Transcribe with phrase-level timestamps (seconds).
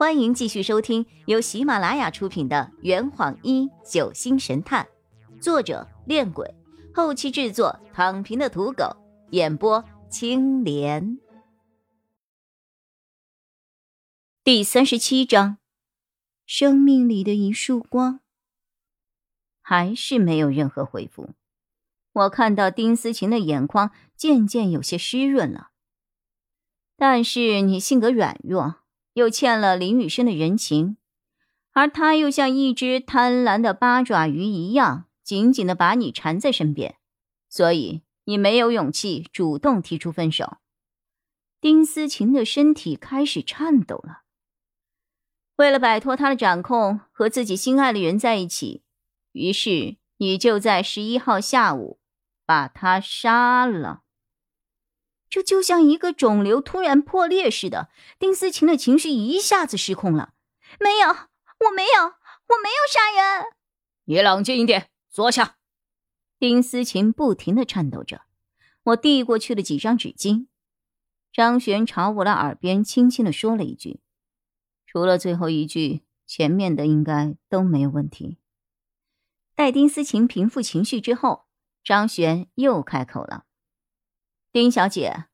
[0.00, 4.88] 欢迎继续收听由喜马拉雅出品的《圆谎一九星神探》，
[5.42, 6.54] 作者：恋鬼，
[6.94, 8.96] 后期制作：躺平的土狗，
[9.32, 11.18] 演播：青莲。
[14.42, 15.58] 第三十七章，
[16.46, 18.20] 生命里的一束光，
[19.60, 21.34] 还是没有任何回复。
[22.12, 25.72] 我看到丁思琴的眼眶渐渐有些湿润了，
[26.96, 28.79] 但是你性格软弱。
[29.14, 30.96] 又欠了林雨生的人情，
[31.72, 36.96] 而他又像一只贪婪的八爪鱼一样，紧紧的把你缠在身边，
[37.48, 40.58] 所以你没有勇气主动提出分手。
[41.60, 44.22] 丁思琴的身体开始颤抖了。
[45.56, 48.82] 为了摆脱他的掌控，和自己心爱的人在一起，
[49.32, 52.00] 于是你就在十一号下午
[52.46, 54.02] 把他杀了。
[55.30, 57.88] 这就像一个肿瘤突然破裂似的，
[58.18, 60.34] 丁思琴的情绪一下子失控了。
[60.80, 63.44] 没有，我没有，我没有杀人。
[64.04, 65.56] 你冷静一点，坐下。
[66.40, 68.22] 丁思琴不停的颤抖着，
[68.82, 70.48] 我递过去了几张纸巾。
[71.32, 74.00] 张璇朝我的耳边轻轻的说了一句
[74.84, 78.38] ：“除了最后一句，前面的应该都没有问题。”
[79.54, 81.44] 待丁思琴平复情绪之后，
[81.84, 83.44] 张璇又开口了。
[84.52, 85.26] 丁小姐，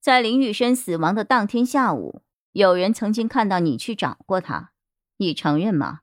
[0.00, 4.72] 在林雨生死亡的当天下午，有人曾经看到你去找过他，
[5.18, 6.00] 你承认吗？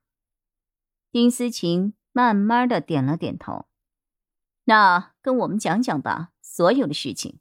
[1.12, 3.66] 丁思琴慢慢的点了点头。
[4.66, 7.40] 那跟我们讲讲吧，所有的事情。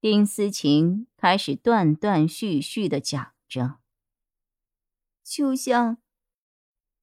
[0.00, 3.80] 丁思琴开始断断续续的讲着，
[5.24, 5.98] 就像，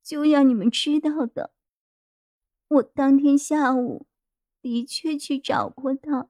[0.01, 1.51] 就像你们知道的，
[2.69, 4.07] 我当天下午
[4.61, 6.29] 的确去找过他。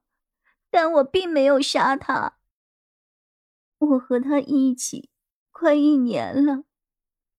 [0.80, 2.38] 但我并没有杀他。
[3.80, 5.10] 我和他一起
[5.50, 6.66] 快一年了，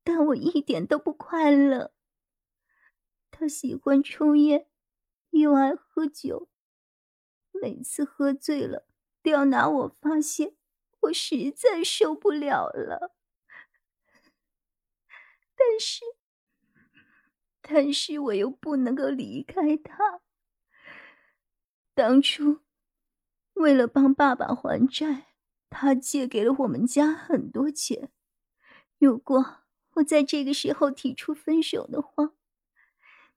[0.02, 1.92] 但我一点都不快乐。
[3.30, 4.68] 他喜欢抽烟，
[5.30, 6.48] 又爱喝酒，
[7.52, 8.88] 每次喝醉了
[9.22, 10.56] 都要拿我发泄，
[11.02, 13.14] 我实在受不了了。
[15.54, 16.04] 但是，
[17.62, 20.22] 但是我又不能够离开他。
[21.94, 22.62] 当初。
[23.58, 25.26] 为了帮爸爸还债，
[25.68, 28.10] 他借给了我们家很多钱。
[28.98, 29.62] 如果
[29.94, 32.32] 我在这个时候提出分手的话，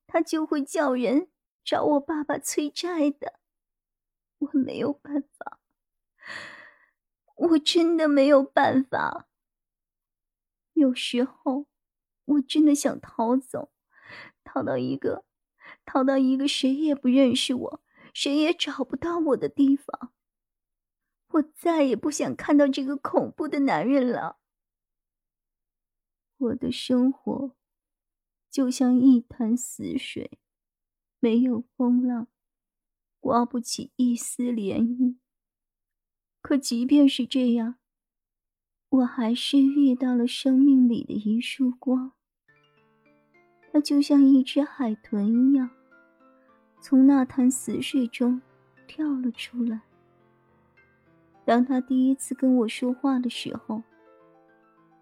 [0.06, 1.30] 他就会叫人
[1.64, 3.40] 找我爸爸催债的。
[4.38, 5.60] 我没有办法，
[7.36, 9.28] 我真的没有办法。
[10.74, 11.68] 有时候，
[12.26, 13.72] 我真的想逃走，
[14.44, 15.26] 逃到一个，
[15.86, 17.82] 逃到一个谁也不认识我。
[18.14, 20.14] 谁也找不到我的地方。
[21.34, 24.40] 我再也不想看到这个恐怖的男人了。
[26.38, 27.56] 我的生活
[28.50, 30.40] 就像一潭死水，
[31.20, 32.28] 没有风浪，
[33.20, 35.18] 刮不起一丝涟漪。
[36.42, 37.76] 可即便是这样，
[38.90, 42.14] 我还是遇到了生命里的一束光。
[43.72, 45.70] 它就像一只海豚一样。
[46.82, 48.42] 从那潭死水中
[48.88, 49.82] 跳了出来。
[51.46, 53.84] 当他第一次跟我说话的时候，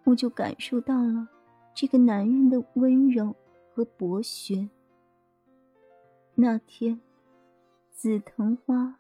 [0.04, 1.28] 我就感受到了
[1.74, 3.34] 这个男人的温柔
[3.74, 4.70] 和博学。
[6.36, 7.00] 那天，
[7.92, 9.00] 紫藤花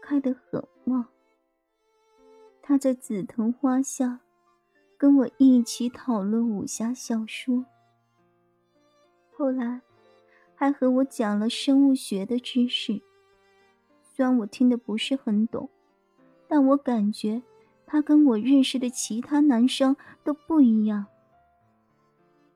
[0.00, 1.06] 开得很旺。
[2.62, 4.20] 他在紫藤花下
[4.96, 7.66] 跟我一起讨论武侠小说。
[9.32, 9.82] 后来。
[10.62, 13.02] 还和我讲了生物学的知识，
[14.00, 15.68] 虽然我听得不是很懂，
[16.46, 17.42] 但我感觉
[17.84, 21.06] 他跟我认识的其他男生都不一样。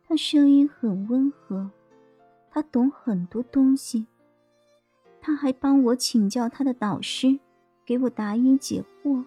[0.07, 1.69] 他声音很温和，
[2.49, 4.07] 他懂很多东西，
[5.21, 7.41] 他还帮我请教他的导师，
[7.85, 9.25] 给我答疑解惑。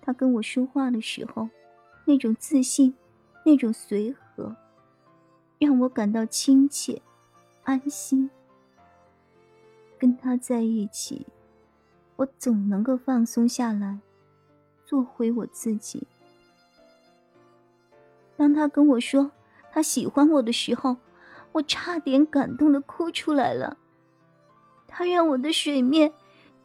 [0.00, 1.48] 他跟我说话的时候，
[2.04, 2.94] 那种自信，
[3.44, 4.54] 那种随和，
[5.58, 7.02] 让我感到亲切。
[7.70, 8.28] 安心，
[9.96, 11.24] 跟他在一起，
[12.16, 14.00] 我总能够放松下来，
[14.84, 16.04] 做回我自己。
[18.36, 19.30] 当他跟我说
[19.70, 20.96] 他喜欢我的时候，
[21.52, 23.78] 我差点感动的哭出来了。
[24.88, 26.12] 他让我的水面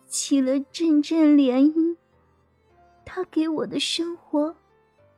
[0.07, 1.97] 起了阵阵涟漪，
[3.05, 4.55] 他给我的生活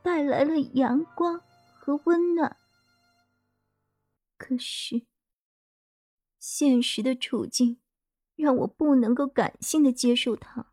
[0.02, 1.40] 带来了阳光
[1.80, 2.54] 和温暖。
[4.36, 5.06] 可是。
[6.50, 7.78] 现实的处境
[8.34, 10.72] 让我不能够感性的接受他。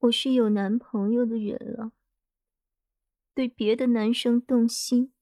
[0.00, 1.92] 我是有男朋友的人了，
[3.32, 5.12] 对别的男生动心，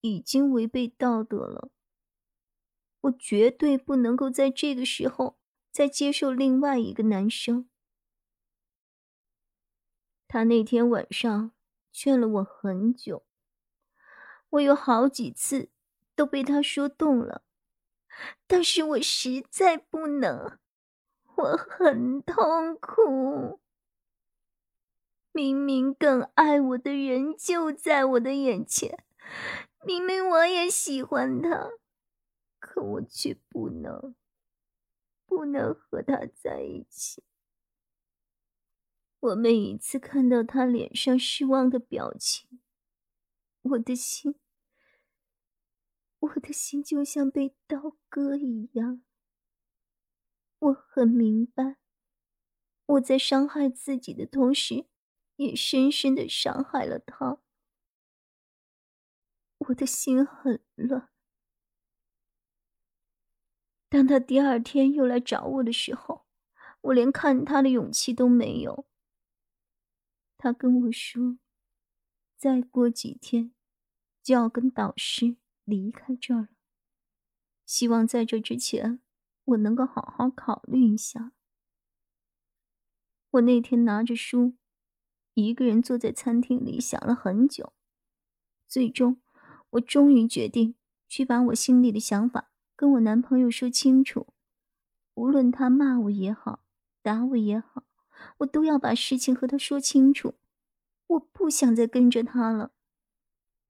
[0.00, 1.70] 已经违背道德了。
[3.02, 5.38] 我绝对不能够在这个时候
[5.70, 7.70] 再接受另外一个男生。
[10.26, 11.52] 他那天晚上
[11.92, 13.24] 劝了我很久，
[14.50, 15.70] 我有好几次
[16.16, 17.44] 都被他说动了，
[18.46, 20.58] 但是我实在不能，
[21.36, 23.60] 我很痛苦。
[25.32, 29.04] 明明更爱我的人就在我的眼前，
[29.84, 31.70] 明明我也喜欢他。
[32.60, 34.14] 可我却不能，
[35.26, 37.22] 不能和他在一起。
[39.20, 42.60] 我每一次看到他脸上失望的表情，
[43.62, 44.34] 我的心，
[46.24, 49.02] 我的心就像被刀割一样。
[50.58, 51.76] 我很明白，
[52.86, 54.86] 我在伤害自己的同时，
[55.36, 57.38] 也深深的伤害了他。
[59.58, 61.10] 我的心很乱。
[63.90, 66.26] 当他第二天又来找我的时候，
[66.80, 68.86] 我连看他的勇气都没有。
[70.38, 71.38] 他跟我说，
[72.36, 73.54] 再过几天
[74.22, 76.48] 就要跟导师离开这儿了，
[77.64, 79.00] 希望在这之前
[79.44, 81.32] 我能够好好考虑一下。
[83.30, 84.54] 我那天拿着书，
[85.34, 87.72] 一个人坐在餐厅里想了很久，
[88.68, 89.20] 最终
[89.70, 90.76] 我终于决定
[91.08, 92.50] 去把我心里的想法。
[92.76, 94.26] 跟我男朋友说清楚，
[95.14, 96.64] 无论他骂我也好，
[97.02, 97.84] 打我也好，
[98.38, 100.34] 我都要把事情和他说清楚。
[101.06, 102.72] 我不想再跟着他了，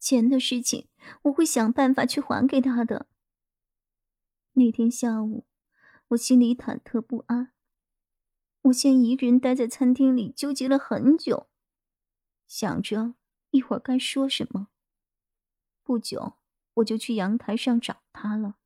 [0.04, 0.86] 钱的事情
[1.22, 3.06] 我会想办法去还给他的。
[4.52, 5.46] 那天下午，
[6.08, 7.54] 我心里忐忑不安，
[8.64, 11.48] 我先一个人待在餐厅里纠结了很久，
[12.46, 13.14] 想着
[13.48, 14.68] 一会儿该说什么。
[15.82, 16.34] 不久，
[16.74, 18.56] 我就去阳台上找他了。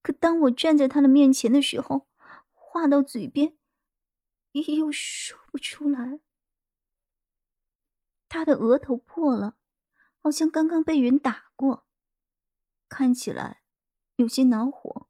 [0.00, 2.06] 可当我站在他的面前的时候，
[2.52, 3.56] 话到嘴边，
[4.52, 6.20] 又说不出来。
[8.28, 9.56] 他的额头破了，
[10.24, 11.86] 好像刚刚被人打过，
[12.88, 13.62] 看起来
[14.16, 15.06] 有些恼火。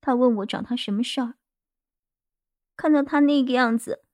[0.00, 1.34] 他问我找他什么事儿。
[2.76, 4.04] 看到他那个样子，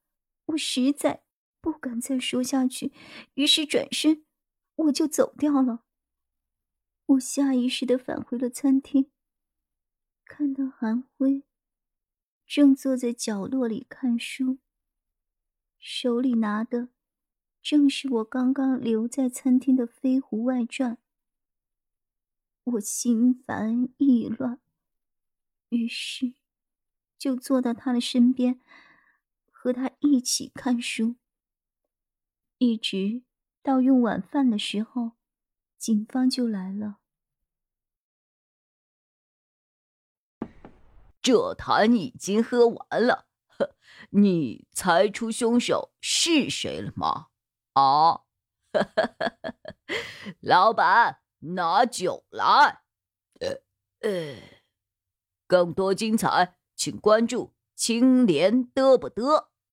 [0.47, 1.25] 我实在
[1.61, 2.95] 不敢再说下去，
[3.35, 4.25] 于是转身
[4.77, 5.85] 我就走掉了。
[7.05, 9.13] 我下意识的返回了餐厅。
[10.25, 11.45] 看到韩辉
[12.47, 14.59] 正坐在角落里看书，
[15.79, 16.89] 手里拿的
[17.69, 20.93] 正是我刚刚留在餐厅的《飞狐外传》。
[22.63, 24.61] 我心烦意乱，
[25.71, 26.35] 于是
[27.19, 28.61] 就坐到他的身边，
[29.51, 31.17] 和他一起看书，
[32.59, 33.25] 一直
[33.65, 35.17] 到用晚饭的时候，
[35.77, 37.01] 警方就来了。
[41.21, 43.27] 这坛已经喝完了，
[44.11, 47.31] 你猜出凶手是谁了吗？
[47.77, 48.23] 啊，
[50.41, 52.81] 老板，拿酒来。
[53.41, 53.61] 呃
[54.01, 54.37] 呃，
[55.47, 59.49] 更多精彩，请关注青莲嘚不嘚。